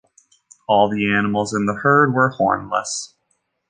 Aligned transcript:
All 0.67 0.89
the 0.89 1.13
animals 1.13 1.53
in 1.53 1.67
the 1.67 1.75
herd 1.75 2.11
were 2.15 2.29
hornless. 2.31 3.13